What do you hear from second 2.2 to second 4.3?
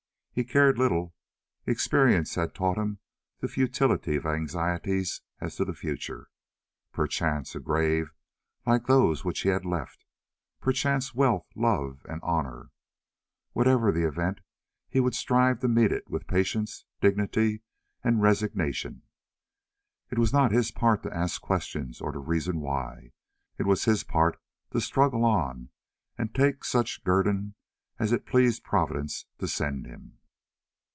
had taught him the futility of